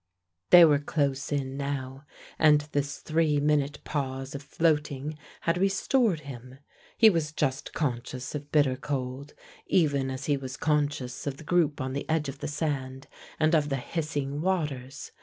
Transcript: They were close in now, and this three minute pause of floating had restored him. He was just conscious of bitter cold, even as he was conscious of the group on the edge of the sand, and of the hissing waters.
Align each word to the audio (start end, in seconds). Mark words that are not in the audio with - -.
They 0.49 0.65
were 0.65 0.79
close 0.79 1.31
in 1.31 1.57
now, 1.57 2.05
and 2.39 2.61
this 2.71 2.97
three 2.97 3.39
minute 3.39 3.83
pause 3.83 4.33
of 4.33 4.41
floating 4.41 5.15
had 5.41 5.59
restored 5.59 6.21
him. 6.21 6.57
He 6.97 7.07
was 7.11 7.31
just 7.31 7.71
conscious 7.73 8.33
of 8.33 8.51
bitter 8.51 8.77
cold, 8.77 9.35
even 9.67 10.09
as 10.09 10.25
he 10.25 10.37
was 10.37 10.57
conscious 10.57 11.27
of 11.27 11.37
the 11.37 11.43
group 11.43 11.79
on 11.79 11.93
the 11.93 12.09
edge 12.09 12.29
of 12.29 12.39
the 12.39 12.47
sand, 12.47 13.05
and 13.39 13.53
of 13.53 13.69
the 13.69 13.75
hissing 13.77 14.41
waters. 14.41 15.11